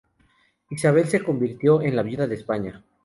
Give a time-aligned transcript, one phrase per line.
[0.71, 2.83] Isabel se convirtió en "la viuda de España".